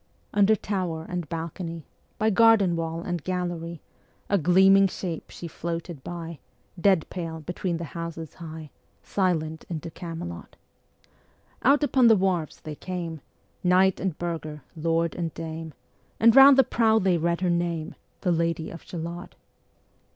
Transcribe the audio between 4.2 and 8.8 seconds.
A gleaming shape she floated by, Dead pale between the houses high,